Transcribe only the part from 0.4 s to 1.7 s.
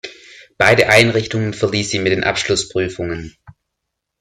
Beide Einrichtungen